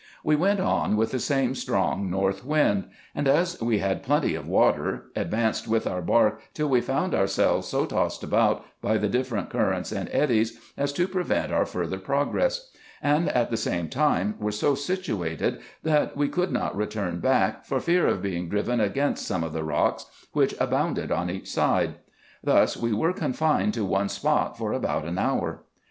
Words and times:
We 0.23 0.35
went 0.35 0.59
on 0.59 0.97
with 0.97 1.11
the 1.11 1.19
same 1.19 1.53
strong 1.53 2.09
north 2.09 2.43
wind; 2.43 2.85
and 3.13 3.27
as 3.27 3.61
we 3.61 3.77
had 3.77 4.01
plenty 4.01 4.33
of 4.33 4.47
water, 4.47 5.11
advanced 5.15 5.67
with 5.67 5.85
our 5.85 6.01
bark 6.01 6.41
till 6.55 6.67
we 6.69 6.81
found 6.81 7.13
ourselves 7.13 7.67
so 7.67 7.85
tossed 7.85 8.23
about 8.23 8.65
by 8.81 8.97
the 8.97 9.07
different 9.07 9.51
currents 9.51 9.91
and 9.91 10.09
eddies, 10.11 10.59
as 10.75 10.91
to 10.93 11.07
prevent 11.07 11.51
our 11.53 11.67
farther 11.67 11.99
progress; 11.99 12.71
and 12.99 13.29
at 13.29 13.51
the 13.51 13.57
same 13.57 13.89
time 13.89 14.33
were 14.39 14.51
so 14.51 14.73
situated, 14.73 15.59
that 15.83 16.17
we 16.17 16.27
could 16.27 16.51
not 16.51 16.75
return 16.75 17.19
back, 17.19 17.63
for 17.63 17.79
fear 17.79 18.07
of 18.07 18.23
being 18.23 18.49
driven 18.49 18.79
against 18.79 19.27
some 19.27 19.43
of 19.43 19.53
the 19.53 19.63
rocks, 19.63 20.07
which 20.33 20.55
abounded 20.59 21.11
on 21.11 21.29
each 21.29 21.47
side. 21.51 21.97
Thus 22.43 22.75
we 22.75 22.91
were 22.91 23.13
confined 23.13 23.75
to 23.75 23.85
one 23.85 24.09
spot 24.09 24.57
for 24.57 24.73
about 24.73 25.05
an 25.05 25.19
hour. 25.19 25.61